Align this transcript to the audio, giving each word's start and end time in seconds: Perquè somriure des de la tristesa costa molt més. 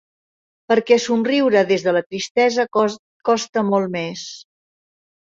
Perquè 0.71 0.97
somriure 1.03 1.63
des 1.73 1.87
de 1.89 1.95
la 1.99 2.03
tristesa 2.07 2.69
costa 2.81 3.67
molt 3.73 3.97
més. 4.01 4.29